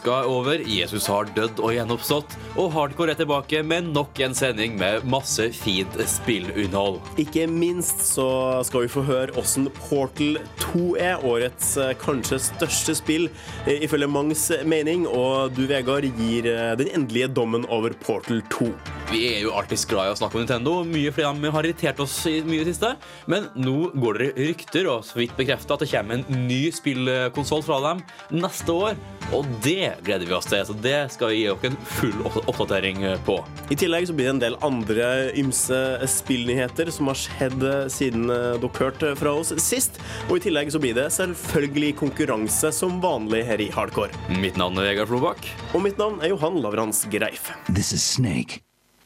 [0.00, 4.32] Påska er over, Jesus har dødd og gjenoppstått, og Hardcore er tilbake med nok en
[4.32, 6.96] sending med masse fint spillinnhold.
[7.20, 8.24] Ikke minst så
[8.64, 13.28] skal vi få høre åssen Portal 2 er årets eh, kanskje største spill,
[13.66, 15.04] eh, ifølge mangs mening.
[15.04, 18.70] Og du, Vegard, gir eh, den endelige dommen over Portal 2.
[19.12, 22.00] Vi er jo alltid glad i å snakke om Nintendo, mye fordi de har irritert
[22.00, 22.94] oss mye i det siste.
[23.28, 27.68] Men nå går det rykter, og så vidt bekrefta, at det kommer en ny spillkonsoll
[27.68, 28.04] fra dem
[28.40, 29.00] neste år.
[29.36, 33.02] Og det gleder vi oss til, så det skal vi gi dere en full oppdatering
[33.26, 33.38] på.
[33.70, 38.30] I tillegg så blir det en del andre ymse spillnyheter som har skjedd eh, siden
[38.32, 40.00] eh, dere hørte fra oss sist.
[40.28, 44.14] Og i tillegg så blir det selvfølgelig konkurranse som vanlig her i Hardcore.
[44.40, 45.46] Mitt navn er Vegard Flobakk.
[45.74, 47.50] Og mitt navn er Johan Lavrans Greif.
[47.68, 48.62] This is Snake.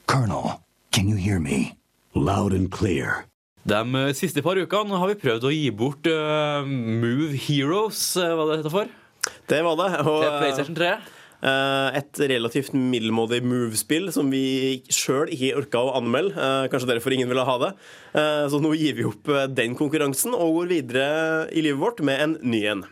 [0.06, 0.60] Colonel,
[0.92, 1.74] can you hear me?
[2.14, 3.24] Loud and clear.
[3.64, 8.34] De eh, siste par ukene har vi prøvd å gi bort uh, Move Heroes, eh,
[8.36, 8.91] hva det heter for,
[9.50, 9.91] Det var det.
[10.06, 10.94] Og, til PlayStation 3.
[11.44, 16.33] Eh, et relativt middelmådig move-spill som vi sjøl ikke orka å anmelde.
[16.33, 17.72] Eh, kanskje derfor ingen ville ha det.
[18.16, 21.08] Eh, så nå gir vi opp den konkurransen og går videre
[21.53, 22.86] i livet vårt med en ny en.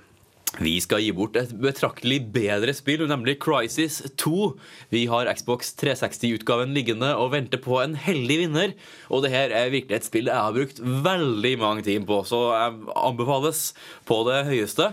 [0.61, 4.51] Vi skal gi bort et betraktelig bedre spill, nemlig Crisis 2.
[4.93, 8.75] Vi har Xbox 360-utgaven liggende og venter på en heldig vinner.
[9.09, 12.43] Og det her er virkelig et spill jeg har brukt veldig mange timer på, så
[12.53, 13.65] jeg anbefales
[14.05, 14.91] på det høyeste.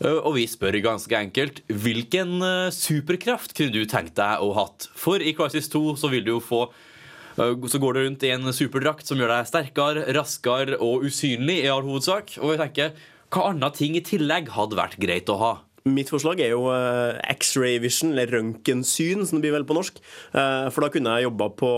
[0.00, 4.88] Uh, Og vi spør ganske enkelt hvilken uh, superkraft kunne du tenkt deg å hatt?
[4.96, 8.32] For i Crisis 2 så vil du jo få uh, så går du rundt i
[8.32, 12.38] en superdrakt som gjør deg sterkere, raskere og usynlig i all hovedsak.
[12.40, 12.94] Og vi tenker,
[13.30, 15.52] hva andre ting i tillegg hadde vært greit å ha?
[15.88, 19.96] Mitt forslag er jo eh, X-ray vision, eller røntgensyn, som det blir vel på norsk.
[20.36, 21.70] Eh, For da kunne jeg jobba på,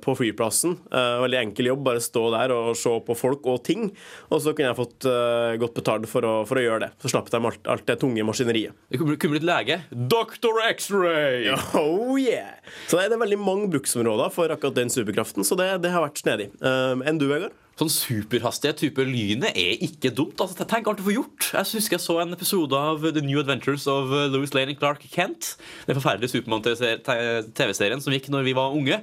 [0.00, 0.78] på flyplassen.
[0.88, 3.90] Eh, Veldig enkel jobb, bare stå der og se på folk og ting.
[4.32, 6.90] Og så kunne jeg fått eh, godt betalt for å, for å gjøre det.
[7.04, 8.72] Så slapp de alt, alt det tunge maskineriet.
[8.88, 9.82] Det kunne blitt lege.
[9.92, 10.62] Dr.
[10.70, 11.52] X-ray!
[11.76, 12.56] Oh yeah!
[12.88, 16.24] Så det er veldig mange bruksområder for akkurat den superkraften, så det, det har vært
[16.24, 16.48] snedig.
[16.64, 17.52] Eh, Enn du, Vegard?
[17.76, 20.38] Sånn superhastighet type lynet er ikke dumt.
[20.40, 21.48] Altså, tenk alt du får gjort.
[21.52, 24.78] Jeg husker jeg så en episode av The New Adventures of uh, Louis Lane and
[24.80, 25.50] Clark Kent.
[25.84, 28.96] Den forferdelige Supermann-TV-serien som gikk når vi var unge.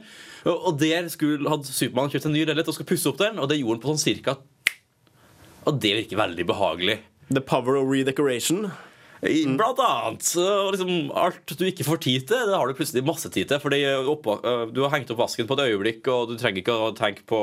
[0.50, 3.52] Og der skulle, hadde Supermann kjøpt en ny leilighet og skulle pusse opp den, og
[3.52, 4.36] det gjorde han på sånn cirka
[5.70, 6.98] Og det virker veldig behagelig.
[7.30, 8.72] The power of redecoration.
[9.24, 10.28] I- Blant annet.
[10.38, 13.60] Og liksom, alt du ikke får tid til, det har du plutselig masse tid til.
[13.64, 13.80] Fordi
[14.10, 16.92] oppå, øh, Du har hengt opp vasken på et øyeblikk, og du trenger ikke å
[16.98, 17.40] tenke på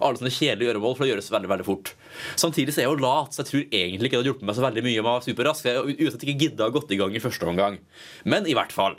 [0.00, 1.94] alle sånne kjedelige gjøremål, for det gjøres veldig veldig fort.
[2.36, 4.56] Samtidig så er jeg jo lat, så jeg tror egentlig ikke det hadde hjulpet meg
[4.56, 5.64] så veldig mye om jeg var superrask.
[5.96, 7.78] uansett ikke gidda å gått i gang i første omgang.
[8.24, 8.96] Men i hvert fall.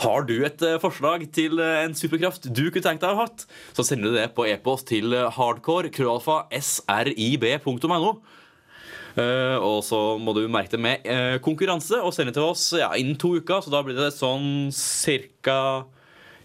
[0.00, 3.44] Har du et øh, forslag til en superkraft du kunne tenkt deg å ha hatt,
[3.74, 8.12] så sender du det på e-post til øh, hardcore krøllalfa srib.no.
[8.14, 9.09] Eh,
[9.60, 13.18] og så må du merke det med eh, konkurranse og sende til oss ja, innen
[13.20, 13.62] to uker.
[13.64, 15.60] Så da blir det sånn ca.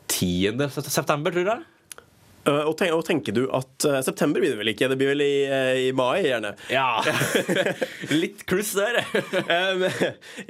[0.06, 0.68] 10.
[0.86, 1.64] september, tror jeg.
[2.46, 4.90] Eh, Og, ten og tenker du at uh, september blir det vel ikke?
[4.92, 6.54] Det blir vel i, uh, i mai, gjerne.
[6.70, 7.02] Ja.
[8.24, 9.02] Litt kluss der.
[9.50, 9.86] Um,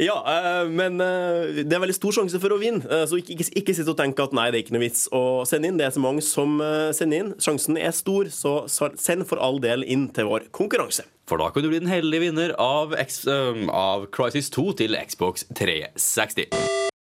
[0.01, 2.83] ja, uh, men det er veldig stor sjanse for å vinne.
[3.07, 5.23] så ikke, ikke, ikke sitt og tenk at nei, det er ikke noe vits å
[5.47, 5.79] sende inn.
[5.79, 6.57] Det er så mange som
[6.95, 7.33] sender inn.
[7.41, 11.07] Sjansen er stor, så send for all del inn til vår konkurranse.
[11.29, 15.47] For da kan du bli den heldige vinner av, X, av Crisis 2 til Xbox
[15.57, 16.93] 360.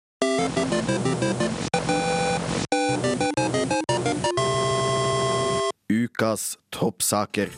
[6.14, 7.50] Ukas toppsaker.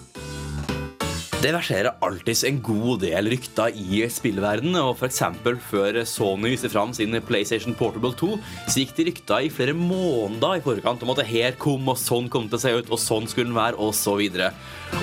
[1.46, 4.80] Det verserer alltids en god del rykter i spillverdenen.
[4.80, 8.32] Og eksempel før Sony viste fram sin PlayStation Portable 2,
[8.66, 12.00] så gikk det rykter i flere måneder i forkant om at det her kom, og
[12.02, 14.48] sånn kom til å se ut, og sånn skulle den være, og så videre.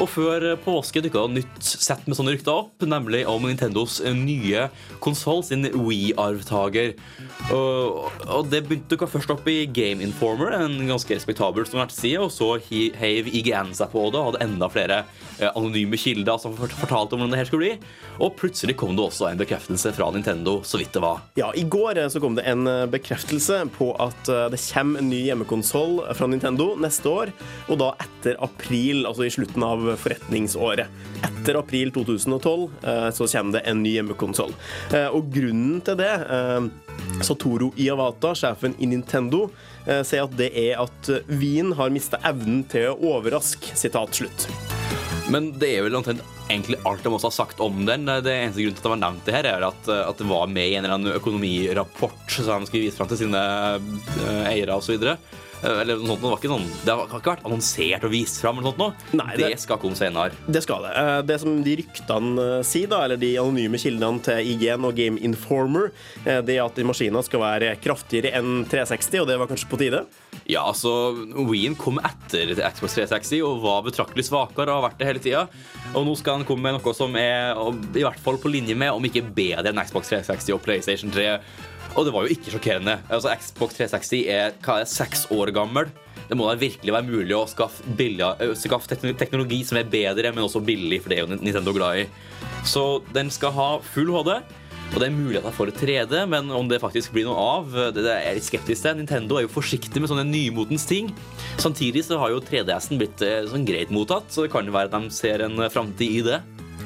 [0.01, 4.67] Og før påske dukka det nytt sett med sånne rykter opp, nemlig om Nintendos nye
[5.03, 6.91] konsoll, sin Wii-arvtaker.
[7.55, 12.57] Og, og det dukka først opp i Game Informer, en ganske respektabel nettside, og så
[12.99, 15.01] heiv IGN seg på det og hadde enda flere
[15.39, 17.89] eh, anonyme kilder leakere som fortalte om hvordan det her skulle bli.
[18.19, 21.21] Og plutselig kom det også en bekreftelse fra Nintendo, så vidt det var.
[21.35, 24.99] Ja, I går eh, så kom det en eh, bekreftelse på at eh, det kommer
[24.99, 27.33] en ny hjemmekonsoll fra Nintendo neste år,
[27.69, 30.87] og da etter april, altså i slutten av forretningsåret.
[31.23, 34.53] Etter april 2012 eh, så kommer det en ny hjemmekonsoll.
[35.13, 36.11] Og grunnen til det
[37.25, 39.47] Satoru Iawata, sjefen i Nintendo,
[39.85, 43.75] sier at det er at Wien har mista evnen til å overraske.
[43.79, 44.82] Sitat slutt.
[45.31, 48.03] Men det er vel omtrent egentlig alt de også har sagt om den.
[48.05, 50.51] Det eneste grunnen til at det var nevnt det her, er at, at det var
[50.51, 54.75] med i en eller annen økonomirapport som de skulle vise fram til sine uh, eiere
[54.75, 54.99] osv.
[55.63, 56.19] Eller noe sånt.
[56.19, 58.59] Det, var ikke sånn, det har ikke vært annonsert og vist fram.
[58.59, 59.13] Eller noe sånt.
[59.15, 60.35] Nei, det, det- skal komme senere.
[60.43, 60.93] Det skal det.
[60.99, 64.97] Eh, Det som de ryktene eh, sier, da, eller de anonyme kildene til IGN og
[64.99, 65.91] Game Informer,
[66.25, 69.79] eh, det er at de skal være kraftigere enn 360, og det var kanskje på
[69.79, 70.03] tide?
[70.49, 71.13] Ja, altså,
[71.47, 75.43] Wien kom etter Xbox 360 og var betraktelig svakere og har vært det hele tida.
[75.93, 77.55] Og nå skal han komme med noe som er
[77.95, 81.29] i hvert fall på linje med, om ikke bedre enn Xbox 360 og PlayStation 3.
[81.93, 82.97] Og det var jo ikke sjokkerende.
[83.07, 85.91] Altså, Xbox 360 er hva er det, seks år gammel.
[86.27, 90.31] Det må da virkelig være mulig å skaffe, billig, øh, skaffe teknologi som er bedre,
[90.33, 92.05] men også billig, for det er jo Nintendo glad i.
[92.67, 94.37] Så den skal ha full HD.
[94.93, 98.27] Og det er muligheter for 3D, men om det faktisk blir noe av, det er
[98.27, 98.99] jeg litt skeptisk til.
[98.99, 101.09] Nintendo er jo forsiktig med sånne nymotens ting.
[101.57, 104.91] Samtidig så har jo 3DS-en blitt eh, sånn greit mottatt, så det kan jo være
[104.91, 106.37] at de ser en framtid i det.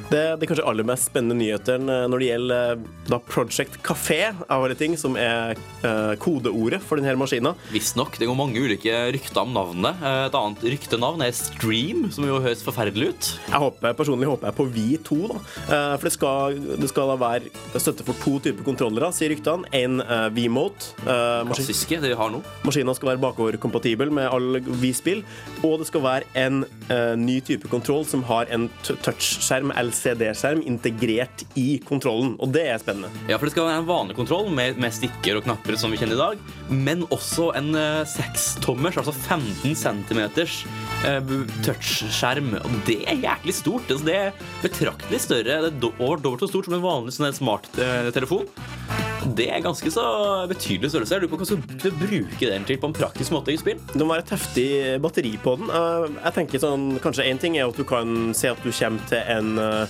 [0.08, 4.30] Det, det kanskje aller mest spennende nyheten eh, når det gjelder eh, da Project Café,
[4.48, 7.58] av alle ting, som er eh, kodeordet for denne maskinen.
[7.74, 8.16] Visstnok.
[8.16, 10.00] Det går mange ulike rykter om navnet.
[10.00, 13.30] Eh, Et annet ryktenavn er Stream, som jo høres forferdelig ut.
[13.50, 15.42] Jeg håper, personlig håper jeg på V2, da.
[15.66, 19.68] Eh, For det skal, det skal da være støtte for to typer kontrollere, sier ryktene.
[19.76, 20.94] En uh, V-Mote.
[21.04, 22.40] eh, Klassiske, det vi har nå.
[22.64, 25.26] Maskinen skal være bakoverkompatibel med all V-spill.
[25.68, 29.04] Og det skal være en eh, ny type kontroll som har en touchskjerm.
[29.08, 32.36] touchskjerm, LCD-skjerm, integrert i kontrollen.
[32.44, 33.10] Og det er spennende.
[33.28, 36.00] Ja, for Det skal være en vanlig kontroll med, med stikker og knapper, som vi
[36.00, 37.74] kjenner i dag, men også en
[38.10, 40.62] sekstommers, uh, altså 15 centimeters
[41.06, 41.36] uh,
[41.66, 42.54] touchskjerm.
[42.62, 43.90] Og det er jæklig stort.
[43.90, 45.60] Altså, det er betraktelig større.
[45.68, 48.48] Det er over dobbelt så stort som en vanlig sånn smarttelefon.
[48.48, 50.04] Uh, Det er ganske så
[50.48, 51.16] betydelig størrelse.
[51.16, 53.80] Jeg lurer på skal du bruke den til på en praktisk måte i spill?
[53.92, 54.68] Det må være et heftig
[55.04, 55.72] batteri på den.
[55.74, 59.04] Eh, jeg tenker sånn, Kanskje én ting er at du kan se at du kommer
[59.10, 59.87] til en eh,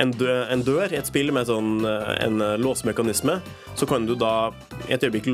[0.00, 3.38] en, dø, en dør i et spill med sånn, eh, en eh, låsemekanisme,
[3.78, 4.52] så kan du da
[4.88, 5.30] et øyeblikk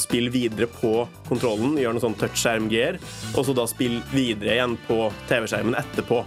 [0.00, 2.98] spille videre på kontrollen, gjøre noe sånn touchskjerm-gear,
[3.34, 6.24] og så da spille videre igjen på TV-skjermen etterpå.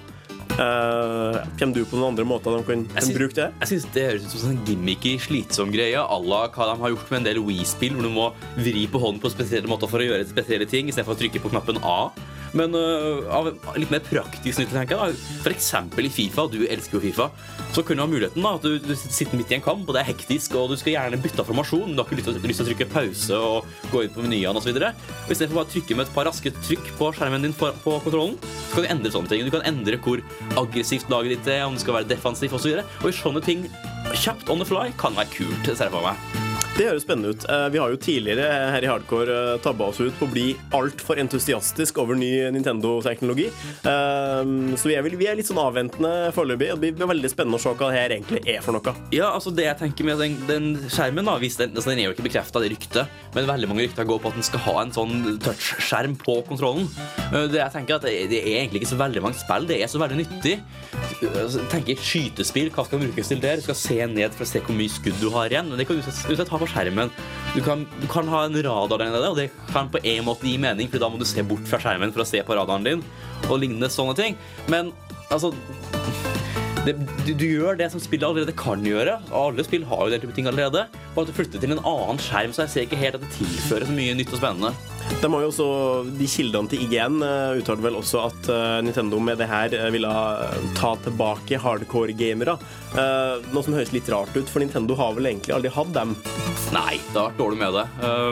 [0.52, 3.46] Uh, kommer du på noen andre måter de kan, kan bruke det?
[3.62, 6.92] Jeg synes Det høres ut som en gimmicky, slitsom greie à la hva de har
[6.92, 8.28] gjort med en del Wii-spill, hvor du må
[8.60, 11.54] vri på hånden på spesielle måter for å gjøre spesielle ting, istedenfor å trykke på
[11.54, 12.12] knappen A.
[12.58, 13.50] Men uh, av
[13.80, 15.18] litt mer praktisk nytte, tenker jeg.
[15.46, 17.30] da eksempel i Fifa, du elsker jo Fifa,
[17.72, 19.96] så kunne du ha muligheten da at du, du sitter midt i en kamp, og
[19.96, 21.96] det er hektisk, og du skal gjerne bytte av formasjon.
[21.96, 24.72] Du har ikke lyst til å trykke pause og gå inn på menyene osv.
[24.74, 28.38] Istedenfor bare å trykke med et par raske trykk på skjermen din på, på kontrollen,
[28.68, 29.48] så kan du endre sånne ting.
[29.48, 30.24] Du kan endre hvor
[30.60, 32.72] aggressivt laget ditt er, om det skal være defensivt osv.
[32.76, 33.68] Og, så og i sånne ting
[34.12, 35.72] kjapt on the fly kan være kult.
[35.72, 36.51] ser jeg for meg.
[36.72, 37.44] Det høres spennende ut.
[37.52, 41.20] Eh, Vi har jo tidligere her i Hardcore tabba oss ut på å bli altfor
[41.20, 43.50] entusiastisk over ny Nintendo-teknologi.
[43.84, 46.72] Eh, Så vi er, vel, vi er litt sånn avventende foreløpig.
[46.80, 48.94] Det blir veldig spennende å se hva det her egentlig er for noe.
[49.12, 52.16] Ja, altså det jeg tenker med den, den skjermen da, den, altså den er jo
[52.16, 54.96] ikke bekreftet, det ryktet, men veldig mange rykter går på at den skal ha en
[54.96, 56.88] sånn touchskjerm på kontrollen.
[57.52, 59.92] Det jeg tenker at det, det er egentlig ikke så veldig mange spill, det er
[59.92, 60.56] så veldig nyttig.
[61.20, 63.60] Tenk altså, skytespill, hva skal brukes til der?
[63.60, 65.90] Du skal se ned for å se hvor mye skudd du har igjen, men det
[65.90, 67.12] kan du du, på skjermen.
[67.52, 70.48] Du kan, du kan ha en radar der nede, og det kan på en måte
[70.48, 72.88] gi mening, for da må du se bort fra skjermen for å se på radaren
[72.88, 73.04] din,
[73.50, 74.40] og lignende sånne ting.
[74.72, 74.94] Men
[75.30, 75.54] altså
[76.82, 76.96] det,
[77.28, 79.20] du, du gjør det som spillet allerede kan gjøre.
[79.38, 80.88] Alle spill har jo den type ting allerede.
[81.14, 83.34] Bare at du flytter til en annen skjerm, så jeg ser ikke helt at det
[83.36, 84.72] tilfører så mye nytt og spennende.
[85.12, 85.68] De har jo også,
[86.18, 89.90] de Kildene til IGN eh, uttalte vel også at eh, Nintendo med det her eh,
[89.94, 90.12] ville
[90.78, 92.56] ta tilbake hardcore-gamere.
[93.52, 96.16] Noe som høres litt rart ut, for Nintendo har vel egentlig aldri hatt dem.
[96.74, 97.86] Nei, det har vært dårlig med det.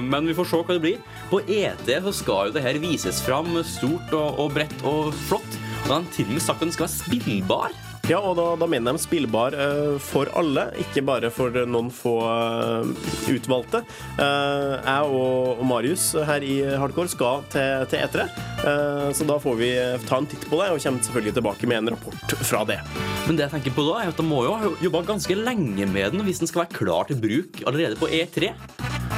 [0.08, 1.04] Men vi får se hva det blir.
[1.30, 5.62] På ET så skal jo det her vises fram stort og, og bredt og flott.
[5.84, 7.80] Og de har til og med sagt at den skal være spillbar.
[8.10, 12.16] Ja, og da, da mener de spillbar uh, for alle, ikke bare for noen få
[12.26, 13.84] uh, utvalgte.
[14.18, 18.26] Uh, jeg og, og Marius her i Hardcore skal til, til E3,
[18.66, 19.70] eh, så da får vi
[20.10, 22.80] ta en titt på det, og kommer selvfølgelig tilbake med en rapport fra det.
[23.28, 25.86] Men det jeg tenker på da, er at de må jo ha jobba ganske lenge
[25.94, 28.56] med den hvis den skal være klar til bruk allerede på E3.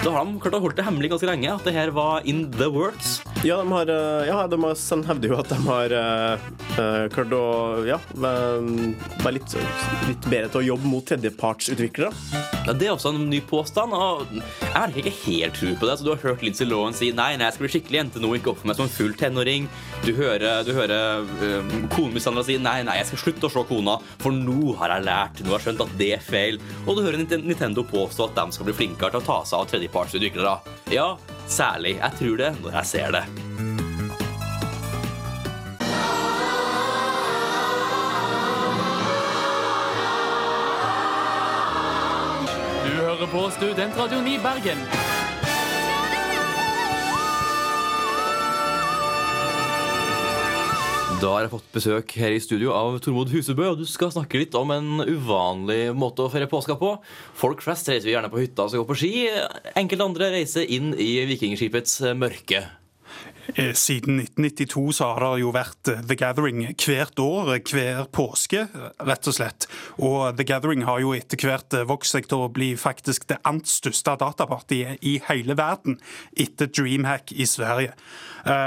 [0.01, 2.49] Da har de klart å holde det hemmelig ganske lenge at det her var in
[2.59, 3.20] the works.
[3.43, 7.31] Ja, de har, eh, ja, de har, de hevder jo at de har uh, klart
[7.33, 7.45] å
[7.87, 9.55] ja, være litt,
[10.05, 12.13] litt, bedre til å jobbe mot tredjepartsutviklere.
[12.67, 13.93] Ja, det er også en ny påstand.
[13.93, 15.97] og Jeg har ikke helt tro på det.
[15.97, 18.33] Så Du har hørt Lindsay Lohan si nei, nei, jeg skal bli skikkelig jente nå,
[18.37, 19.67] ikke oppføre meg som en full tenåring.
[20.05, 21.25] Du hører, du hører
[21.57, 25.07] um, Sandra si nei, nei, jeg skal slutte å se kona, for nå har jeg
[25.09, 26.61] lært, nå har jeg skjønt at det er feil.
[26.85, 29.69] Og du hører Nintendo påstå at de skal bli flinkere til å ta seg av
[29.73, 30.57] tredjepartsutviklere.
[30.93, 31.15] Ja,
[31.51, 31.97] Særlig.
[31.99, 33.70] Jeg tror det når jeg ser det.
[43.21, 44.79] Hører på Studentradioen i Bergen.
[51.21, 54.41] Da har jeg fått besøk her i studio av Tormod Husebø, og du skal snakke
[54.41, 56.95] litt om en uvanlig måte å feire påska på.
[57.37, 59.15] Folk flest reiser gjerne på hytta og skal gå på ski.
[59.77, 62.80] Enkelte andre reiser inn i vikingskipets mørke.
[63.55, 68.65] Eh, siden 1992 så har det jo vært eh, The Gathering hvert år, hver påske,
[69.03, 69.67] rett og slett.
[69.99, 73.41] Og The Gathering har jo etter hvert eh, vokst seg til å bli faktisk det
[73.47, 75.99] ant største datapartiet i hele verden,
[76.39, 77.95] etter Dreamhack i Sverige.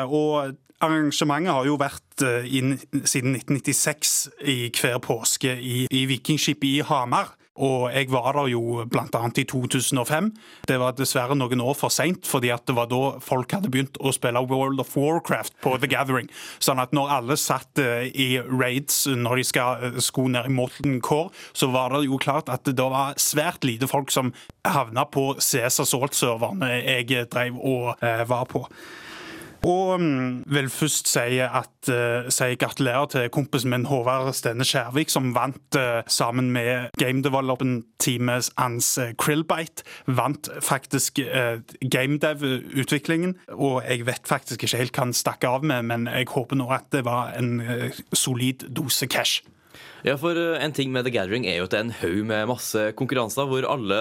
[0.08, 2.74] Og Arrangementet har jo vært inn,
[3.06, 4.12] siden 1996
[4.50, 7.32] i hver påske i, i Vikingskipet i Hamar.
[7.54, 9.22] Og jeg var der jo bl.a.
[9.38, 10.30] i 2005.
[10.66, 14.00] Det var dessverre noen år for seint, fordi at det var da folk hadde begynt
[14.02, 16.30] å spille World of Warcraft på The Gathering.
[16.58, 20.54] Sånn at når alle satt uh, i raids når de skal uh, sko ned i
[20.56, 24.34] Molten Core, så var det jo klart at det var svært lite folk som
[24.66, 27.94] havna på CS Assault-serverne jeg drev og
[28.28, 28.64] var på.
[29.64, 35.12] Og um, vil først si at uh, si gratulerer til kompisen min Håvard Stene Skjærvik,
[35.12, 39.86] som vant uh, sammen med game development-teamet hans uh, Krillbite.
[40.06, 41.18] Vant faktisk
[41.80, 43.36] gamedev-utviklingen.
[43.56, 46.68] Og jeg vet faktisk ikke helt hva han stakk av med, men jeg håper nå
[46.74, 47.62] at det var en
[48.12, 49.42] solid dose cash.
[50.04, 52.48] Ja, for En ting med The Gathering er jo at det er en haug med
[52.50, 54.00] masse konkurranser hvor alle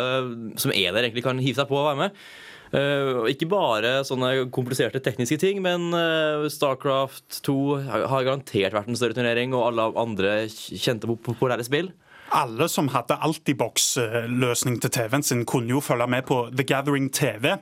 [0.59, 2.25] som er der, egentlig kan hive seg på og være med.
[2.73, 8.97] Uh, ikke bare sånne kompliserte tekniske ting, men uh, Starcraft 2 har garantert vært en
[8.97, 11.91] større turnering, og alle andre kjente populære spill
[12.33, 17.53] alle som hadde Altibox-løsning til TV-en sin, kunne jo følge med på The Gathering TV,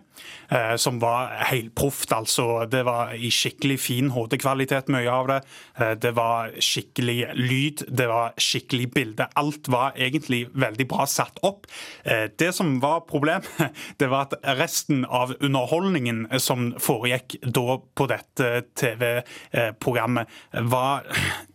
[0.51, 2.13] eh, som var helproft.
[2.15, 5.39] Altså, det var i skikkelig fin HD-kvalitet, mye av det.
[5.79, 9.27] Eh, det var skikkelig lyd, det var skikkelig bilde.
[9.35, 11.67] Alt var egentlig veldig bra satt opp.
[12.03, 13.49] Eh, det som var problemet,
[13.99, 20.31] det var at resten av underholdningen som foregikk da på dette TV-programmet,
[20.71, 21.03] var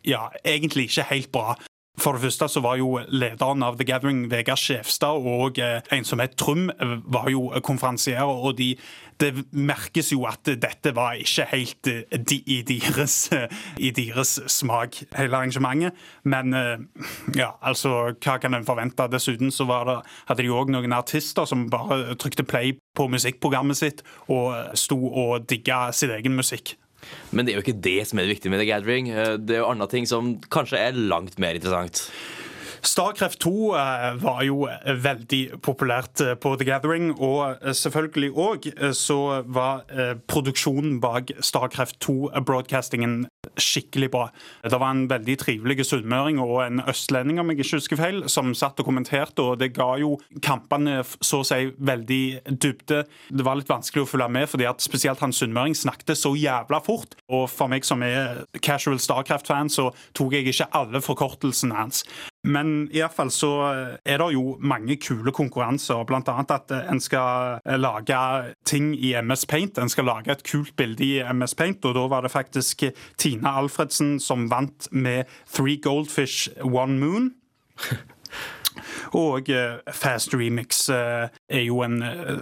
[0.07, 1.57] ja, egentlig ikke helt bra.
[1.97, 6.05] For det første så var jo lederen av The Gathering, Vegard Skjefstad, og eh, en
[6.05, 6.69] som het Trum,
[7.09, 8.43] var jo konferansierer.
[8.45, 8.75] Og de,
[9.21, 13.17] det merkes jo at dette var ikke helt eh, de, i, deres,
[13.81, 15.97] deres, smak, hele arrangementet.
[16.25, 16.85] Men eh,
[17.38, 19.09] ja, altså, hva kan en forvente?
[19.12, 24.05] Dessuten så det, hadde de òg noen artister som bare trykte play på musikkprogrammet sitt
[24.33, 26.76] og sto og digga sin egen musikk.
[27.31, 29.11] Men det er jo ikke det som er det viktige med The Gathering.
[29.12, 32.07] Eh, det er jo andre ting som kanskje er langt mer interessant.
[32.83, 34.66] Starcraft 2 eh, var jo
[35.06, 39.85] veldig populært eh, på The Gathering, og selvfølgelig òg så var
[40.28, 43.26] produksjonen bak Starcraft 2-broadcastingen
[43.61, 44.26] skikkelig bra.
[44.62, 48.54] Det var en veldig trivelig sunnmøring og en østlending, om jeg ikke husker feil, som
[48.56, 53.02] satt og kommenterte, og det ga jo kampene så å si veldig dybde.
[53.30, 56.83] Det var litt vanskelig å følge med, fordi at spesielt han sunnmøring snakket så jævla
[56.85, 57.16] fort.
[57.33, 62.04] Og for meg som er casual Starcraft-fan, så tok jeg ikke alle forkortelsene hans.
[62.47, 63.50] Men iallfall så
[64.07, 68.21] er det jo mange kule konkurranser, annet at en skal lage
[68.65, 69.79] ting i MS Paint.
[69.79, 72.87] En skal lage et kult bilde i MS Paint, og da var det faktisk
[73.19, 77.33] Tina Alfredsen som vant med Three Goldfish One Moon.
[79.16, 82.38] Og uh, Fast Remix uh, er jo en uh,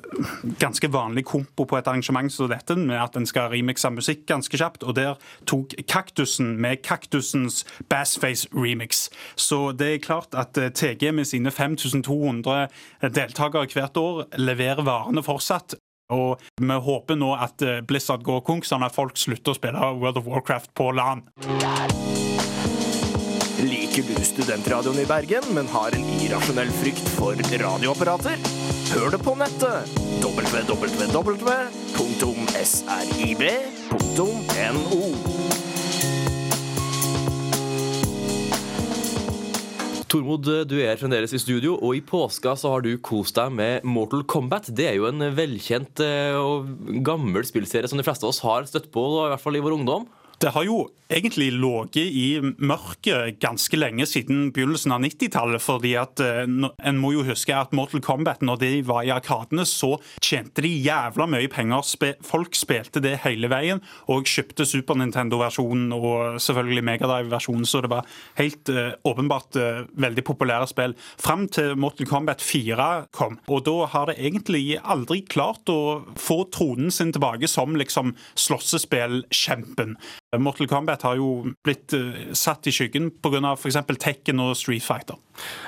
[0.61, 4.59] ganske vanlig kompo på et arrangement som dette, med at en skal remixe musikk ganske
[4.59, 4.83] kjapt.
[4.83, 5.15] Og der
[5.47, 9.09] tok Kaktusen med Kaktusens Bassface remix.
[9.37, 12.69] Så det er klart at TG med sine 5200
[13.15, 15.77] deltakere hvert år leverer varene fortsatt.
[16.13, 20.21] Og vi håper nå at Blizzard går konk, sånn at folk slutter å spille World
[20.21, 21.25] of Warcraft på LAN.
[23.65, 28.37] Liker du studentradioen i Bergen, men har en irrasjonell frykt for radioapparater?
[28.93, 29.89] Hør det på nettet!
[30.21, 31.55] www.srib.no.
[40.13, 43.81] Tormod, du er fremdeles i studio, og i påska så har du kost deg med
[43.89, 44.69] Mortal Kombat.
[44.77, 46.69] Det er jo en velkjent eh, og
[47.07, 49.79] gammel spillserie som de fleste av oss har støtt på, i hvert fall i vår
[49.81, 50.05] ungdom.
[50.43, 55.63] Det har jo egentlig ligget i mørket ganske lenge siden begynnelsen av 90-tallet.
[55.63, 56.45] fordi at eh,
[56.85, 60.69] En må jo huske at Mortal Kombat, når de var i arkadene, så tjente de
[60.69, 61.85] jævla mye penger.
[62.25, 68.09] Folk spilte det hele veien og kjøpte Super Nintendo-versjonen og selvfølgelig Megadrive-versjonen, så det var
[68.39, 70.97] helt uh, åpenbart uh, veldig populære spill.
[71.21, 73.39] Fram til Mortal Kombat 4 kom.
[73.49, 79.97] Og da har det egentlig aldri klart å få tronen sin tilbake som liksom slåssespillkjempen.
[80.43, 83.55] Mortal Kombat har jo blitt uh, satt i skyggen pga.
[83.55, 83.81] f.eks.
[84.01, 85.21] Tekken og Street Fighter.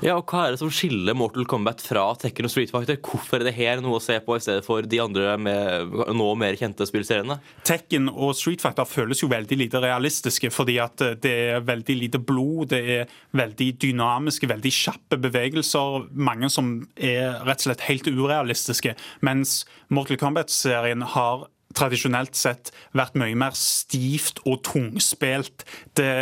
[0.04, 2.98] Ja, og Hva er det som skiller Mortal Kombat fra Tekken og Street Fighter?
[3.02, 6.28] Hvorfor er det her noe å se på i stedet for de andre med nå
[6.38, 7.38] mer kjente spillseriene?
[7.66, 11.98] Tekken og Street Fighter føles jo veldig lite realistiske, fordi at eh, det er veldig
[12.02, 16.08] lite blod, det er veldig dynamiske, veldig kjappe bevegelser.
[16.14, 18.94] Mange som er rett og slett helt urealistiske.
[19.26, 19.60] Mens
[19.92, 25.66] Mortal Kombat-serien har tradisjonelt sett vært mye mer stivt og tungspilt.
[25.98, 26.12] Det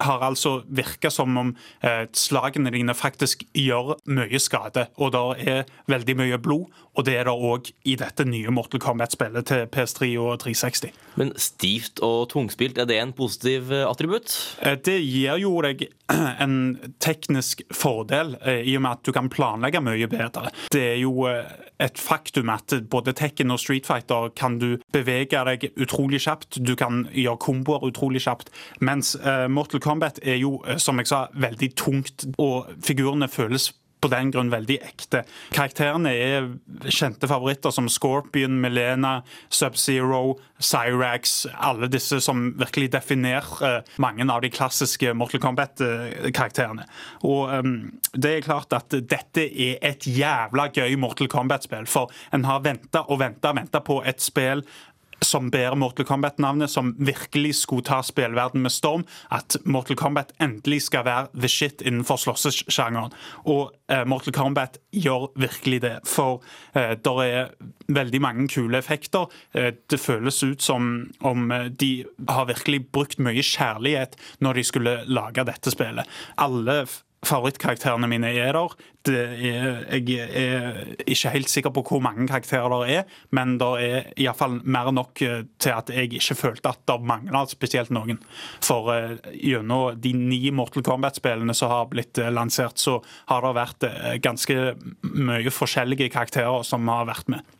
[0.00, 1.52] har altså virka som om
[1.84, 6.72] eh, slagene dine faktisk gjør mye skade, og det er veldig mye blod.
[6.94, 10.92] Og det er det òg i dette nye Mortal Kombat-spillet til PS3 og 360.
[11.18, 14.34] Men stivt og tungspilt, er det en positiv eh, attributt?
[14.62, 15.86] Eh, det gir jo deg
[16.44, 16.56] en
[17.02, 20.52] teknisk fordel, eh, i og med at du kan planlegge mye bedre.
[20.74, 21.26] Det er jo
[21.82, 26.60] et faktum at både Tekken og Street Fighter kan du bevege deg utrolig kjapt.
[26.62, 28.52] Du kan gjøre komboer utrolig kjapt.
[28.84, 33.72] Mens uh, Mortal Kombat er jo, uh, som jeg sa, veldig tungt, og figurene føles
[34.04, 35.24] på den grunn veldig ekte.
[35.54, 36.48] Karakterene er
[36.92, 39.16] kjente favoritter som Scorpion, Melena,
[39.48, 41.44] Sub-Zero, Cyrax.
[41.54, 46.86] Alle disse som virkelig definerer uh, mange av de klassiske Mortal Kombat-karakterene.
[47.24, 47.74] Og um,
[48.12, 53.06] det er klart at dette er et jævla gøy Mortal Kombat-spill, for en har venta
[53.08, 54.64] og venta og venta på et spill
[55.24, 59.04] som bærer Mortal Kombat-navnet, som virkelig skulle ta spillverden med storm.
[59.30, 63.14] At Mortal Kombat endelig skal være the shit innenfor slåssesjangeren.
[63.50, 65.94] Og eh, Mortal Kombat gjør virkelig det.
[66.08, 66.42] For
[66.74, 67.54] eh, det er
[67.88, 69.30] veldig mange kule effekter.
[69.54, 74.68] Eh, det føles ut som om eh, de har virkelig brukt mye kjærlighet når de
[74.70, 76.08] skulle lage dette spillet.
[76.36, 76.84] Alle
[77.28, 78.74] favorittkarakterene mine er der.
[79.04, 84.06] Er, jeg er ikke helt sikker på hvor mange karakterer det er, men det er
[84.24, 88.22] iallfall mer nok eh, til at jeg ikke følte at det mangla spesielt noen.
[88.64, 93.54] For uh, gjennom de ni Mortal Kombat-spillene som har blitt uh, lansert, så har det
[93.58, 93.88] vært
[94.24, 94.56] ganske
[95.04, 97.54] mye forskjellige karakterer som har vært med.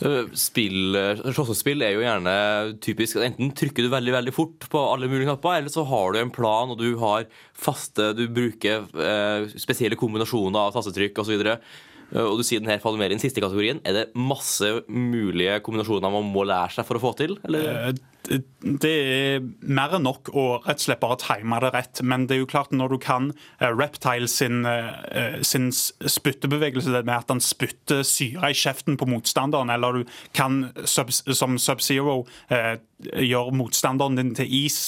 [0.00, 2.32] Eh, spill, eh, Slåssespill er jo gjerne
[2.80, 6.20] typisk Enten trykker du veldig veldig fort på alle mulige knapper, eller så har du
[6.22, 11.44] en plan og du har faste Du bruker eh, spesielle kombinasjoner av tastetrykk osv.
[11.44, 13.82] Eh, og du sier den her faller mer i den siste kategorien.
[13.84, 17.36] Er det masse mulige kombinasjoner man må lære seg for å få til?
[17.44, 17.92] Eller?
[18.28, 22.02] Det er mer enn nok å rett og slett bare time det rett.
[22.06, 23.30] Men det er jo klart når du kan
[23.62, 29.72] uh, Reptile sin, uh, sin spyttebevegelse med at han spytter syre i kjeften på motstanderen,
[29.72, 34.80] eller du kan som Sub-Zero gjøre motstanderen din til is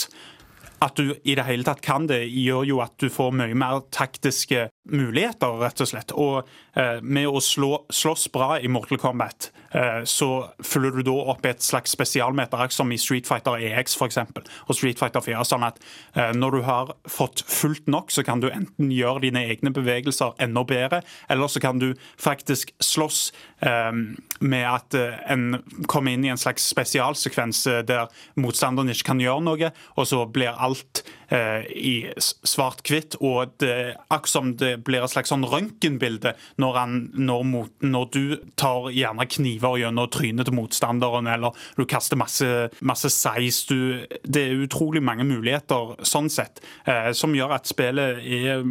[0.83, 3.83] at du i det hele tatt kan det, gjør jo at du får mye mer
[3.95, 6.15] taktiske muligheter, rett og slett.
[6.19, 6.72] Og eh,
[7.03, 10.29] med å slå, slåss bra i Mortal Kombat, eh, så
[10.65, 14.77] følger du da opp et slags spesialmeter, som i Street Fighter EX for eksempel, og
[14.79, 15.45] Street Fighter 4.
[15.49, 15.81] Sånn at
[16.15, 20.37] eh, når du har fått fullt nok, så kan du enten gjøre dine egne bevegelser
[20.43, 23.93] enda bedre, eller så kan du faktisk slåss eh,
[24.41, 28.09] med at eh, en kommer inn i en slags spesialsekvens eh, der
[28.41, 33.17] motstanderen ikke kan gjøre noe, og så blir alt i svart-hvitt.
[33.25, 36.81] Og det, akkurat som det blir et slags sånn røntgenbilde når,
[37.17, 37.47] når,
[37.85, 42.49] når, du tar gjerne kniver gjennom trynet til motstanderen, eller du kaster masse,
[42.81, 43.63] masse seis.
[43.69, 48.67] Du, det er utrolig mange muligheter sånn sett, eh, som gjør at spillet er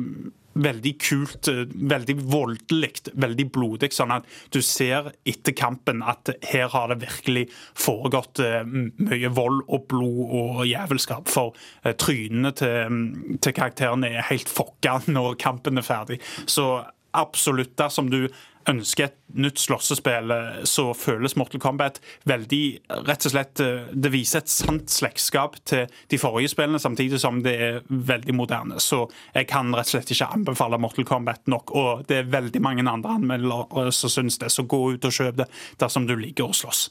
[0.53, 3.91] veldig kult, eh, veldig voldelig, veldig blodig.
[3.93, 9.63] Sånn at du ser etter kampen at her har det virkelig foregått eh, mye vold
[9.67, 11.27] og blod og jævelskap.
[11.31, 16.21] For eh, trynene til, til karakterene er helt fokka når kampen er ferdig.
[16.45, 16.83] Så
[17.17, 18.25] absolutt, dersom du
[18.69, 20.31] ønsker et nytt slåssespill,
[20.67, 22.63] så føles Mortal Kombat veldig
[23.07, 27.41] rett og slett, eh, Det viser et sant slektskap til de forrige spillene, samtidig som
[27.41, 28.79] det er veldig moderne.
[28.79, 31.71] Så jeg kan rett og slett ikke anbefale Mortal Kombat nok.
[31.75, 35.37] Og det er veldig mange andre anmeldere som syns det, så gå ut og kjøp
[35.37, 35.47] det
[35.77, 36.89] dersom du liker å slåss.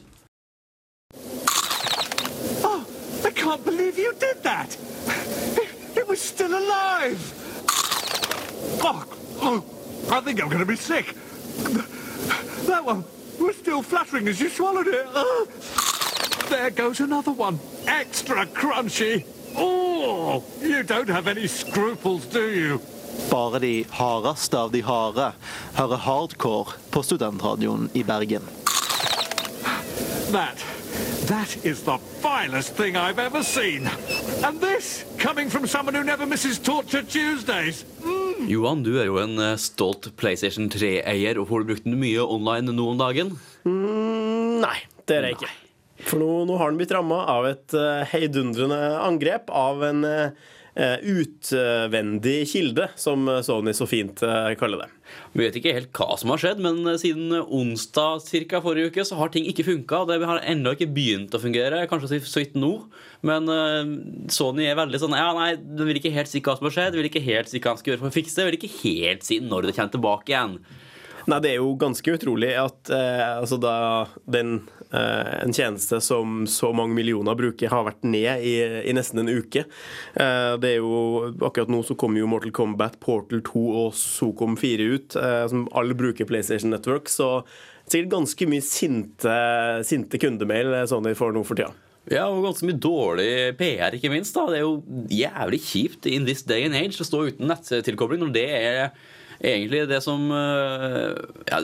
[2.65, 2.85] Oh,
[3.25, 4.77] I can't believe you did that!
[5.97, 7.35] It was still alive!
[9.43, 9.65] Oh,
[10.11, 11.15] I think I'm gonna be sick.
[12.67, 13.05] That one
[13.39, 15.07] was still fluttering as you swallowed it.
[15.15, 15.47] Oh.
[16.49, 17.59] There goes another one.
[17.87, 19.25] Extra crunchy.
[19.57, 22.81] Oh, you don't have any scruples, do you?
[23.31, 25.33] Bare de hardeste av de harde
[25.75, 28.43] hører hardcore på studentradioen i Bergen.
[30.33, 30.65] That,
[31.27, 33.89] that is the vilest thing I've ever seen.
[34.45, 37.85] And this, coming from someone who never misses Torture Tuesdays.
[38.49, 42.25] Johan, du er jo en eh, stolt PlayStation 3-eier, og får du brukt den mye
[42.25, 43.35] online nå om dagen?
[43.69, 45.51] Mm, nei, det er jeg ikke.
[46.07, 50.49] For nå, nå har den blitt ramma av et uh, heidundrende angrep av en eh,
[51.03, 54.89] utvendig kilde, som Sony så fint eh, kaller det.
[55.33, 59.05] Vi vet ikke helt hva som har skjedd, men eh, siden onsdag cirka forrige uke
[59.07, 60.05] så har ting ikke funka.
[60.09, 62.73] Det har ennå ikke begynt å fungere, kanskje så vidt nå.
[63.27, 63.95] Men eh,
[64.33, 66.99] Sony er veldig sånn Ja, nei, den vil ikke helt si hva som har skjedd,
[66.99, 69.27] vil ikke helt si hva han skal gjøre for å fikse det, vil ikke helt
[69.27, 70.61] si når det kommer tilbake igjen.
[71.29, 73.75] Nei, det er jo ganske utrolig at eh, altså da
[74.31, 78.55] den, eh, en tjeneste som så mange millioner bruker, har vært ned i,
[78.89, 79.67] i nesten en uke.
[80.15, 84.57] Eh, det er jo Akkurat nå så kommer jo Mortal Kombat, Portal 2 og Socom
[84.61, 87.11] 4 ut, eh, som alle bruker PlayStation Network.
[87.13, 87.43] Så
[87.91, 89.37] sikkert ganske mye sinte,
[89.87, 91.73] sinte kundemail de får nå for tida.
[92.11, 94.35] Ja, og ganske mye dårlig PR, ikke minst.
[94.35, 94.47] da.
[94.49, 98.33] Det er jo jævlig kjipt in this day and age å stå uten nettilkobling når
[98.35, 98.81] det er
[99.41, 101.15] egentlig det som eh,
[101.49, 101.61] ja,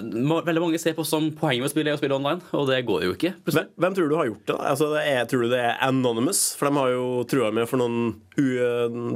[0.47, 2.81] veldig mange ser på som poenget med å spille, er å spille online, og det
[2.89, 3.35] går jo ikke.
[3.49, 4.55] Hvem, hvem tror du har gjort det?
[4.55, 4.71] da?
[4.73, 6.47] Altså, det er, tror du det er Anonymous?
[6.59, 8.17] For de har jo trua med for noen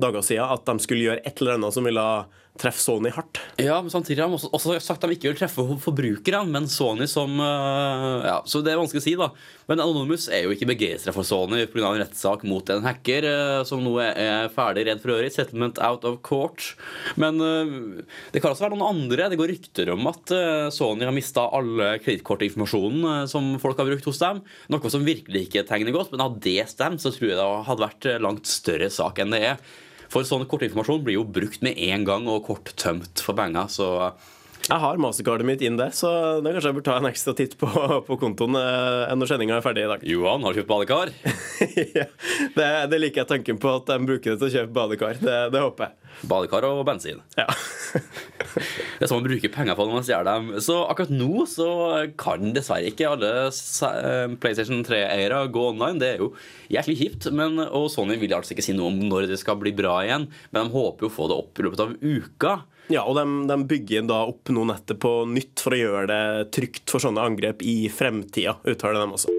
[0.01, 2.07] dager siden at de skulle gjøre et eller annet som ville
[2.59, 3.39] treffe Sony hardt.
[3.61, 6.69] Ja, men samtidig har de også, også sagt at de ikke vil treffe forbrukerne, men
[6.71, 9.31] Sony som eh, Ja, så det er vanskelig å si, da.
[9.71, 11.93] Men Anonymous er jo ikke begeistra for Sony pga.
[11.93, 15.37] en rettssak mot en hacker eh, som nå er, er ferdig redd for øret.
[15.37, 16.73] Settlement out of court.
[17.21, 17.75] Men eh,
[18.35, 19.31] det kan også være noen andre.
[19.31, 20.35] Det går rykter om at
[20.75, 24.43] Sony har mista alle kredittkortinformasjonen som folk har brukt hos dem.
[24.73, 27.87] Noe som virkelig ikke tegner godt, men hadde det stemt, så tror jeg det hadde
[27.87, 29.63] vært langt større sak enn det er.
[30.11, 33.71] For sånn kortinformasjon blir jo brukt med en gang og kort tømt for penger.
[33.71, 33.87] Så
[34.69, 36.11] Jeg har mastercardet mitt inn der, så
[36.45, 37.69] da kanskje jeg bør ta en ekstra titt på,
[38.07, 40.05] på kontoen eh, når sendinga er ferdig i dag.
[40.07, 41.13] Johan, har du kjøpt badekar?
[41.99, 42.07] ja,
[42.59, 45.19] det, det liker jeg tanken på, at de bruker det til å kjøpe badekar.
[45.23, 46.11] Det, det håper jeg.
[46.31, 47.23] Badekar og bensin.
[47.41, 47.49] Ja.
[48.51, 50.49] Det er sånn man bruker penger på når man stjeler dem.
[50.65, 51.69] Så akkurat nå så
[52.21, 56.01] kan dessverre ikke alle eh, PlayStation 3-eiere gå online.
[56.03, 56.33] Det er jo
[56.73, 57.31] jæklig kjipt.
[57.37, 60.29] Men, og Sony vil altså ikke si noe om når det skal bli bra igjen,
[60.53, 62.55] men de håper jo å få det opp i løpet av uka.
[62.91, 66.49] Ja, og de, de bygger da opp noe nettet på nytt for å gjøre det
[66.57, 69.37] trygt for sånne angrep i fremtida, uttaler de også.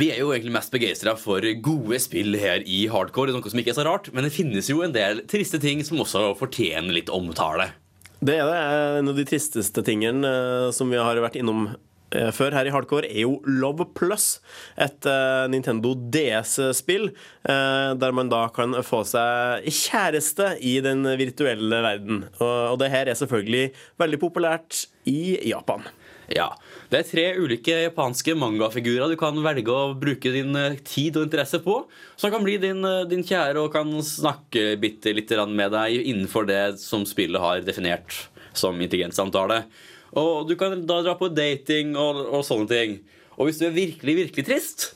[0.00, 3.74] Vi er jo egentlig mest begeistra for gode spill her i hardcore, noe som ikke
[3.74, 7.12] er så rart, men det finnes jo en del triste ting som også fortjener litt
[7.12, 7.68] omtale.
[8.20, 8.62] Det er det.
[9.00, 11.66] En av de tristeste tingene eh, som vi har vært innom
[12.16, 14.38] eh, før her i Hardcore, er jo Love Plus.
[14.80, 21.84] Et eh, Nintendo DS-spill eh, der man da kan få seg kjæreste i den virtuelle
[21.84, 22.24] verden.
[22.40, 25.84] Og det her er selvfølgelig veldig populært i Japan.
[26.30, 26.52] Ja,
[26.90, 31.26] Det er tre ulike japanske mangafigurer du kan velge å bruke din eh, tid og
[31.26, 31.76] interesse på.
[32.18, 36.46] Som kan bli din, eh, din kjære og kan snakke bitte litt med deg innenfor
[36.46, 39.64] det som spillet har definert som intelligenssamtale.
[40.18, 42.96] Og du kan da dra på dating og, og sånne ting.
[43.38, 44.90] Og hvis du er virkelig, virkelig trist,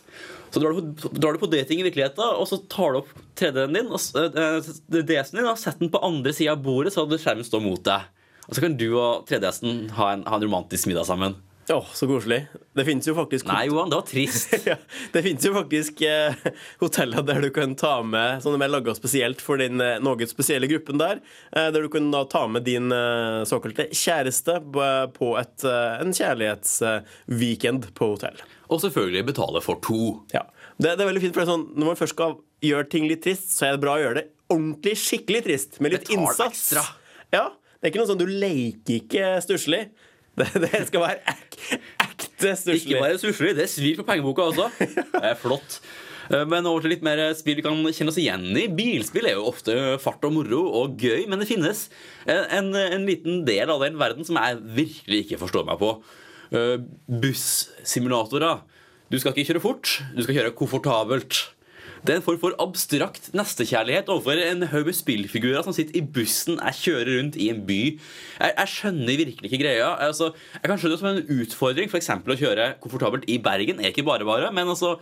[0.54, 3.14] så drar du, på, drar du på dating i virkeligheten, og så tar du opp
[3.38, 7.06] 3D-en din, og eh, DS-en din, og setter den på andre sida av bordet, så
[7.10, 8.06] skjermen stå mot deg.
[8.48, 11.36] Og så kan du og 3DS-en ha ha en romantisk middag sammen.
[11.72, 12.42] Å, så koselig.
[12.76, 14.52] Det finnes jo faktisk Nei, Johan, det var trist.
[14.68, 14.74] ja,
[15.14, 16.34] det finnes jo faktisk eh,
[16.82, 20.28] hoteller der du kan ta med Sånne som er laga spesielt for den eh, noe
[20.28, 21.22] spesielle gruppen der.
[21.56, 24.58] Eh, der du kan da ta med din eh, såkalte kjæreste
[25.16, 28.44] på, et, eh, en kjærlighetsweekend på hotell.
[28.68, 30.18] Og selvfølgelig betale for to.
[30.36, 30.44] Ja.
[30.76, 33.56] Det, det er veldig fint, for sånn, Når man først skal gjøre ting litt trist,
[33.56, 35.80] så er det bra å gjøre det ordentlig skikkelig trist.
[35.80, 36.66] Med litt Betal innsats.
[36.68, 36.84] ekstra.
[37.32, 37.48] Ja,
[37.84, 39.82] Det er ikke noe sånn du leker ikke stusslig.
[40.40, 41.52] Det, det skal være ek,
[42.02, 42.78] ekte stusslig.
[42.80, 44.64] Ikke bare stusslig, det svir på pengeboka også.
[45.12, 45.76] Det er flott.
[46.32, 48.64] Eh, Men over til litt mer spill vi kan kjenne oss igjen i.
[48.72, 51.84] Bilspill er jo ofte fart og moro og gøy, men det finnes
[52.24, 55.92] en, en, en liten del av den verden som jeg virkelig ikke forstår meg på.
[56.56, 56.78] Eh,
[57.22, 58.64] Bussimulatorer.
[59.12, 61.44] Du skal ikke kjøre fort, du skal kjøre komfortabelt.
[62.04, 66.02] Det er en form for abstrakt nestekjærlighet overfor en haug med spillfigurer som sitter i
[66.04, 67.78] bussen jeg kjører rundt i en by.
[67.96, 69.86] Jeg, jeg skjønner virkelig ikke greia.
[70.04, 72.10] Altså, jeg kan skjønne det som en utfordring, f.eks.
[72.12, 73.80] å kjøre komfortabelt i Bergen.
[73.80, 74.98] er ikke bare bare, men altså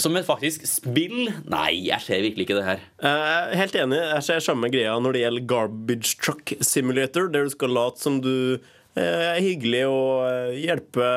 [0.00, 1.28] som et faktisk spill?
[1.52, 2.84] Nei, jeg ser virkelig ikke det her.
[3.04, 4.00] Eh, helt enig.
[4.00, 8.18] Jeg ser samme greia når det gjelder Garbage Truck Simulator, der du skal late som
[8.24, 8.58] du
[8.96, 11.08] eh, er hyggelig og eh, hjelpe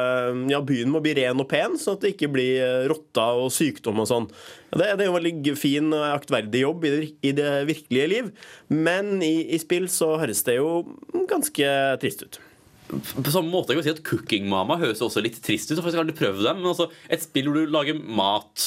[0.52, 3.52] ja, byen med å bli ren og pen, sånn at det ikke blir rotta og
[3.56, 4.28] sykdom og sånn.
[4.74, 8.12] Det, det er jo en veldig fin og aktverdig jobb i det, i det virkelige
[8.14, 8.34] liv,
[8.74, 10.84] men i, i spill så høres det jo
[11.30, 11.72] ganske
[12.04, 12.42] trist ut.
[12.88, 15.80] På samme måte kan vi si at Cooking Mama høres også litt trist ut.
[15.80, 18.64] Jeg har du prøvd dem, men altså, Et spill hvor du lager mat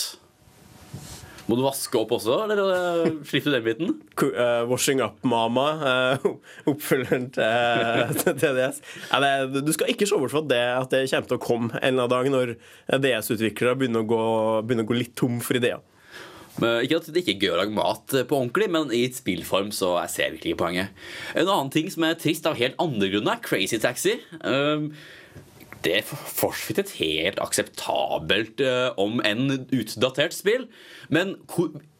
[1.50, 3.94] Må du vaske opp også, eller eh, slipper du den biten?
[4.28, 6.26] Eh, washing Up Mama, uh,
[6.70, 8.78] oppfølgeren til til TDS.
[9.10, 11.80] Ja, det, du skal ikke se bort fra det at det kommer til å komme
[11.80, 12.54] en eller annen dag når
[13.02, 15.82] DS-utviklere begynner, begynner å gå litt tom for ideer.
[16.60, 19.16] Men ikke at det ikke er gøy å lage mat på ordentlig, men i et
[19.16, 21.00] spillform så jeg ser virkelig poenget.
[21.34, 24.18] En annen ting som er trist av helt andre grunner, er Crazy Taxi.
[24.44, 24.92] Um,
[25.84, 30.66] det er for for så vidt et helt akseptabelt, eh, om enn utdatert spill.
[31.08, 31.36] Men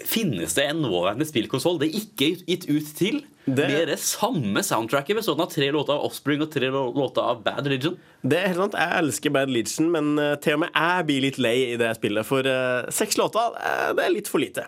[0.04, 3.22] finnes det en nåværende spillkonsoll det er ikke gitt ut til?
[3.56, 7.42] Det- Med det samme soundtracket bestående av tre låter av Offspring og tre låter av
[7.42, 7.96] Bad Religion.
[8.22, 11.20] Det er helt sant, Jeg elsker Bad Legion, men eh, til og med jeg blir
[11.24, 12.26] litt lei i det spillet.
[12.28, 14.66] For uh, seks låter, eh, det er litt for lite.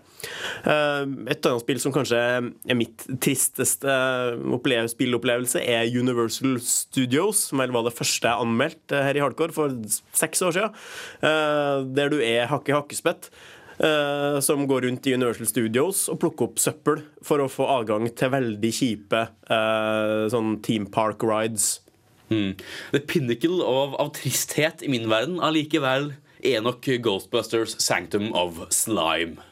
[0.64, 3.92] Uh, et annet spill som kanskje er mitt tristeste
[4.56, 9.52] oppleve, spillopplevelse, er Universal Studios, som vel var det første jeg anmeldte her i Hardcore
[9.52, 9.74] for
[10.16, 10.78] seks år siden.
[11.22, 13.28] uh, der du er Hakke Hakkespett.
[13.78, 18.08] Eh, som går rundt i Universal Studios og plukker opp søppel for å få adgang
[18.16, 21.78] til veldig kjipe eh, sånn Team Park rides.
[22.32, 22.56] Mm.
[22.92, 29.42] The pinnacle av, av tristhet i min verden allikevel er nok Ghostbusters Sanctum of Slime.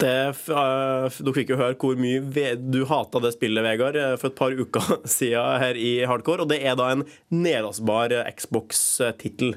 [0.00, 4.30] Det, uh, du fikk jo høre hvor mye du hata det spillet, Vegard, eh, for
[4.30, 6.44] et par uker siden her i Hardcore.
[6.44, 9.56] Og det er da en nedlastbar Xbox-tittel.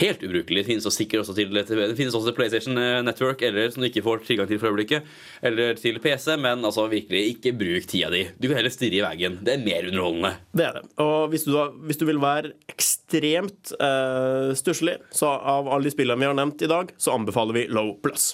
[0.00, 0.64] Helt ubrukelig.
[0.64, 3.84] Det finnes også sikkert også til, det finnes også til PlayStation eh, Network, eller som
[3.84, 5.06] du ikke får tilgang til for øyeblikket,
[5.42, 8.24] eller til PC, men altså virkelig, ikke bruk tida di.
[8.34, 9.38] Du kan heller stirre i veggen.
[9.46, 10.34] Det er mer underholdende.
[10.56, 10.84] Det er det.
[11.04, 15.94] Og hvis du, da, hvis du vil være ekstremt uh, stusslig, så av alle de
[15.94, 18.32] spillene vi har nevnt i dag, så anbefaler vi Low Plus.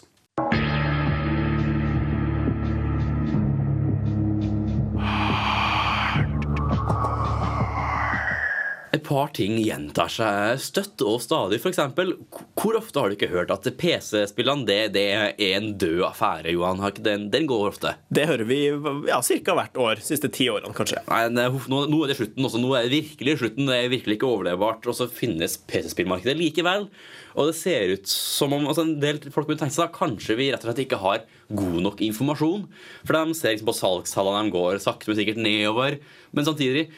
[9.11, 11.59] Par ting gjentar seg støtt og stadig.
[11.67, 12.13] Eksempel,
[12.59, 16.79] hvor ofte har du ikke hørt at PC-spillene det, det er en død affære, Johan?
[16.83, 17.97] Har ikke Den, den går ofte.
[18.13, 18.61] Det hører vi
[19.09, 19.57] ja, ca.
[19.59, 20.05] hvert år.
[20.07, 21.03] Siste ti årene, kanskje.
[21.09, 22.47] Nei, nei, nå, nå er det slutten.
[22.47, 22.63] Også.
[22.63, 23.67] Nå er det virkelig slutten.
[23.71, 24.87] Det er virkelig ikke overlevbart.
[24.87, 26.87] Og så finnes PC-spillmarkedet likevel.
[27.35, 30.39] Og det ser ut som om altså en del folk vil tenke seg da, kanskje
[30.39, 32.67] vi rett og slett ikke har god nok informasjon.
[33.03, 36.01] For de ser liksom på salgstallene de går sakte, men sikkert nedover.
[36.37, 36.89] Men samtidig,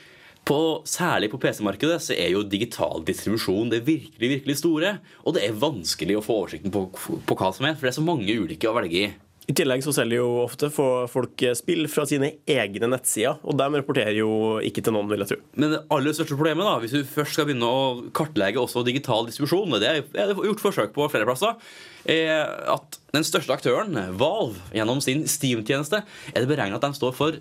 [0.49, 4.97] på, særlig på PC-markedet, så er jo digital distribusjon det virkelig, virkelig store.
[5.23, 6.89] Og det er vanskelig å få oversikten på,
[7.29, 9.13] på hva som er, for det er så mange ulike å velge i.
[9.51, 14.15] I tillegg så selger jo ofte folk spill fra sine egne nettsider, og dem rapporterer
[14.15, 15.39] jo ikke til noen, vil jeg tro.
[15.59, 17.83] Men det aller største problemet, da, hvis du først skal begynne å
[18.15, 21.59] kartlegge også digital distribusjon, det er det gjort forsøk på flere plasser,
[22.07, 27.15] er at den største aktøren, Valve, gjennom sin Steam-tjeneste, er det beregnet at de står
[27.19, 27.39] for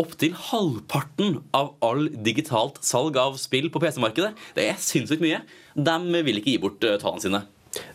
[0.00, 4.32] opptil halvparten av all digitalt salg av spill på PC-markedet.
[4.56, 5.44] Det er sinnssykt mye.
[5.76, 7.44] De vil ikke gi bort eh, tallene sine.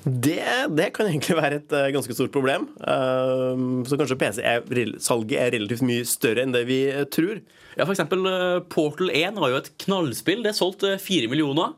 [0.04, 0.42] Det,
[0.74, 2.70] det kan egentlig være et uh, ganske stort problem.
[2.82, 7.42] Uh, så kanskje PC-salget er relativt mye større enn det vi uh, tror.
[7.78, 10.40] Ja, eksempel eh, Portal 1 var jo et knallspill.
[10.42, 11.76] Det er solgt fire millioner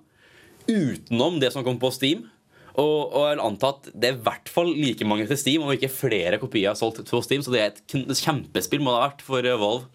[0.70, 2.22] utenom det som kom på Steam.
[2.80, 5.66] Og, og jeg vil anta at det er i hvert fall like mange til Steam,
[5.66, 7.44] og ikke flere kopier solgt på Steam.
[7.44, 9.90] Så det er et kjempespill må det ha vært for Valve.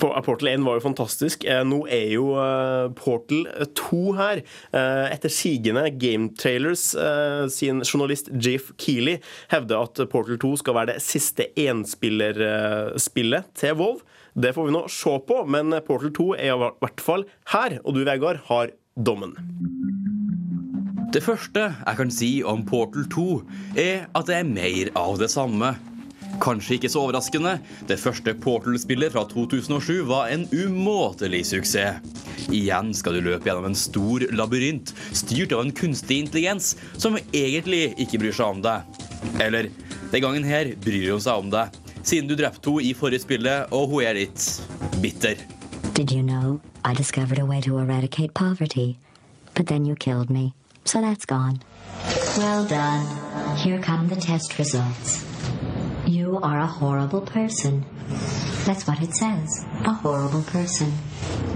[0.00, 1.44] På- Portal 1 var jo fantastisk.
[1.48, 3.46] Eh, Nå er jo eh, Portal
[3.78, 4.42] 2 her.
[4.74, 9.18] Eh, Etter sigende Game Trailers eh, sin journalist Jeff Keeley
[9.52, 14.02] hevder at Portal 2 skal være det siste enspillerspillet til Vov.
[14.34, 17.96] Det får vi nå se på, men Portal 2 er i hvert fall her, og
[17.96, 19.34] du, Vegard, har dommen.
[21.10, 23.24] Det første jeg kan si om Portal 2,
[23.74, 25.72] er at det er mer av det samme.
[26.40, 32.00] Kanskje ikke så overraskende, det første Portal-spillet fra 2007 var en umåtelig suksess.
[32.48, 37.90] Igjen skal du løpe gjennom en stor labyrint, styrt av en kunstig intelligens som egentlig
[38.00, 39.04] ikke bryr seg om deg.
[39.44, 39.68] Eller,
[40.10, 43.68] den gangen her bryr hun seg om deg, siden du drepte henne i forrige spillet,
[43.76, 44.48] og hun er litt
[45.04, 45.36] bitter.
[45.94, 48.96] Did you know I discovered a way to eradicate poverty?
[49.54, 51.60] But then you killed me, so that's gone.
[52.38, 53.04] Well done.
[53.56, 55.29] Here come the test results.
[56.38, 57.84] Are a horrible person.
[58.66, 59.64] That's what it says.
[59.84, 60.92] A horrible person.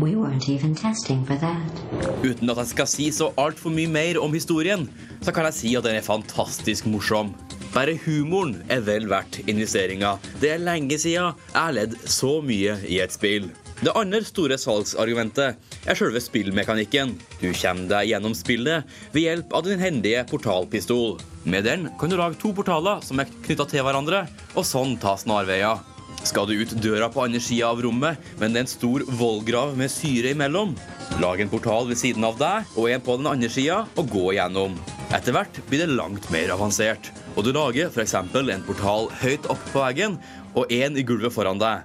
[0.01, 1.83] We weren't even testing for that.
[2.25, 4.89] Uten at jeg skal si så altfor mye mer om historien,
[5.23, 7.35] så kan jeg si at den er fantastisk morsom.
[7.75, 10.17] Bare humoren er vel verdt investeringa.
[10.41, 13.51] Det er lenge siden jeg har ledd så mye i et spill.
[13.83, 17.17] Det andre store salgsargumentet er selve spillmekanikken.
[17.43, 21.19] Du kommer deg gjennom spillet ved hjelp av din hendige portalpistol.
[21.45, 24.23] Med den kan du lage to portaler som er knytta til hverandre,
[24.57, 25.83] og sånn ta snarveier.
[26.25, 29.75] Skal du ut døra på andre sida av rommet, men det er en stor vollgrav
[29.77, 30.73] med syre imellom,
[31.21, 34.31] lag en portal ved siden av deg og en på den andre sida, og gå
[34.33, 34.79] igjennom.
[35.13, 38.17] Etter hvert blir det langt mer avansert, og du lager f.eks.
[38.17, 40.17] en portal høyt oppe på veggen
[40.55, 41.85] og en i gulvet foran deg.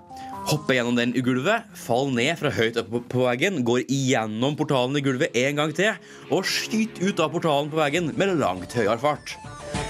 [0.49, 4.97] Hoppe gjennom den i gulvet, fall ned fra høyt oppe på veggen, går igjennom portalen
[4.97, 5.99] i gulvet en gang til,
[6.33, 9.35] og skyt ut av portalen på veggen med langt høyere fart.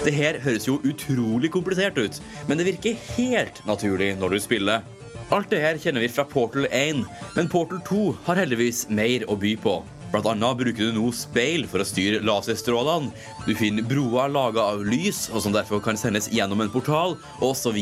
[0.03, 2.19] Det her høres jo utrolig komplisert ut,
[2.49, 4.83] men det virker helt naturlig når du spiller.
[5.31, 7.05] Alt det her kjenner vi fra Portal 1,
[7.37, 9.77] men Portal 2 har heldigvis mer å by på.
[10.11, 13.11] Blant annet bruker du nå speil for å styre laserstrålene.
[13.45, 17.77] Du finner broer laga av lys, og som derfor kan sendes gjennom en portal, osv.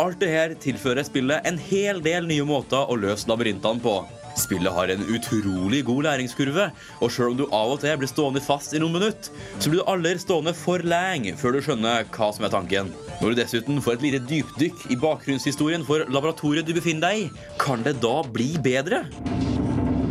[0.00, 4.02] Alt dette tilfører spillet en hel del nye måter å løse labyrintene på.
[4.34, 6.66] Spillet har en utrolig god læringskurve,
[7.00, 9.30] og selv om du av og til blir stående fast i noen minutter,
[9.62, 12.90] så blir du aldri stående for lenge før du skjønner hva som er tanken.
[13.20, 17.50] Når du dessuten får et lite dypdykk i bakgrunnshistorien for laboratoriet du befinner deg i,
[17.62, 19.04] kan det da bli bedre?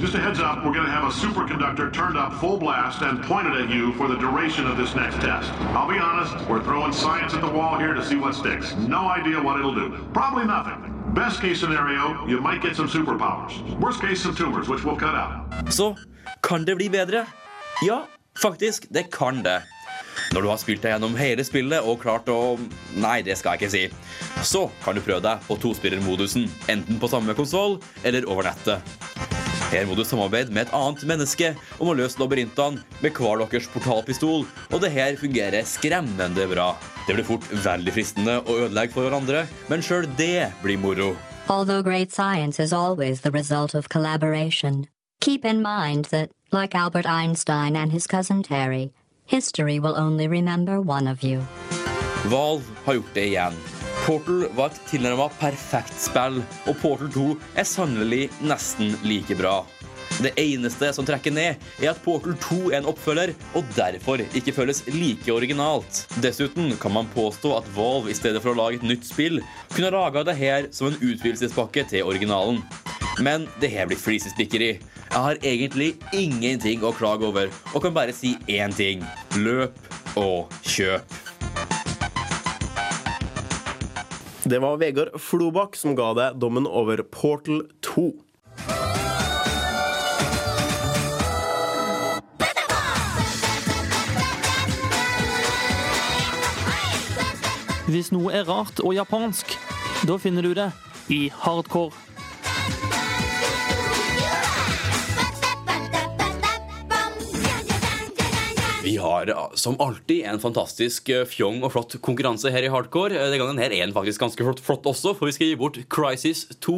[0.03, 3.23] Just a heads up, we're going to have a superconductor turned up full blast and
[3.23, 5.49] pointed at you for the duration of this next test.
[5.71, 8.75] I'll be honest, we're throwing science at the wall here to see what sticks.
[8.75, 10.05] No idea what it'll do.
[10.11, 10.91] Probably nothing.
[11.13, 13.53] Best case scenario, you might get some superpowers.
[13.79, 15.71] Worst case, some tumors, which we'll cut out.
[15.71, 15.95] Så
[16.41, 17.25] kan det bli bedre?
[17.81, 18.05] Ja,
[18.41, 19.61] faktisk, det kan det.
[20.33, 22.59] Når du har spilt deg gjennom hele spillet og klart å
[22.99, 23.87] Nei, det skal jeg ikke si.
[24.43, 29.42] Så kan du prøve deg på tospillermodusen, enten på samme konsoll eller over nettet.
[29.73, 31.47] Her må du samarbeide med et annet menneske
[31.79, 36.75] om å løse labyrintene med hver deres portalpistol, og det her fungerer skremmende bra.
[37.07, 41.15] Det blir fort veldig fristende å ødelegge for hverandre, men sjøl det blir moro.
[41.49, 44.85] Although great science is always the result of collaboration,
[45.19, 48.93] keep in mind that, like Albert Einstein and his cousin Terry,
[49.25, 51.41] history will only remember one of you.
[52.29, 53.72] Valve har gjort det igjen.
[54.03, 57.21] Portal var et tilnærmet perfekt spill, og Portal 2
[57.55, 59.61] er sannelig nesten like bra.
[60.19, 64.53] Det eneste som trekker ned, er at Portal 2 er en oppfølger, og derfor ikke
[64.59, 66.03] føles like originalt.
[66.19, 69.39] Dessuten kan man påstå at Valve i stedet for å lage et nytt spill,
[69.71, 72.59] kunne laga det her som en utvidelsespakke til originalen.
[73.23, 74.71] Men det her blir flisespikkeri.
[75.13, 79.07] Jeg har egentlig ingenting å klage over, og kan bare si én ting.
[79.39, 79.79] Løp
[80.19, 81.22] og kjøp.
[84.43, 88.09] Det var Vegard Flobakk som ga deg dommen over Portal 2.
[97.87, 99.55] Hvis noe er rart og japansk,
[100.03, 100.67] da finner du det
[101.07, 101.95] i hardcore.
[108.83, 113.15] Vi har som alltid en fantastisk eh, fjong og flott konkurranse her i Hardcore.
[113.31, 115.79] Den gangen her er den faktisk ganske flott, flott også, for vi skal gi bort
[115.87, 116.75] Crisis 2.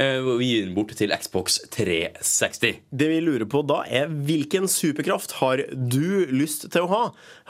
[0.00, 2.80] Eh, Vi gir den bort til Xbox 360.
[2.88, 7.02] Det vi lurer på da, er hvilken superkraft har du lyst til å ha?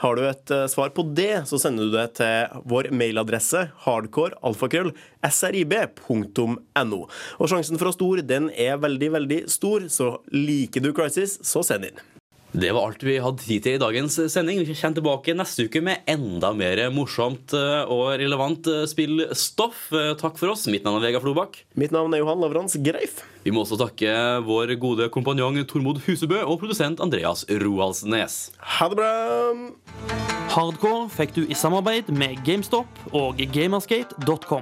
[0.03, 4.91] Har du et eh, svar på det, så sender du det til vår mailadresse hardcorealfakrøll
[5.31, 7.05] srib.no.
[7.39, 11.63] Og sjansen for å store, den er veldig, veldig stor, så liker du Crisis, så
[11.63, 12.09] send inn.
[12.53, 14.59] Det var alt vi hadde tid til i dagens sending.
[14.61, 19.87] Vi kommer tilbake neste uke med enda mer morsomt eh, og relevant eh, spillstoff.
[19.89, 20.67] Eh, Takk for oss.
[20.69, 21.57] Mitt navn er Vegard Flobakk.
[21.81, 23.23] Mitt navn er Johan Lavrans Greif.
[23.41, 24.13] Vi må også takke
[24.45, 28.37] vår gode kompanjong Tormod Husebø og produsent Andreas Roaldsnes.
[28.77, 29.11] Ha det bra!
[30.53, 32.85] Hardcore fikk du i samarbeid med GameStop
[33.17, 34.61] og gamersgate.com.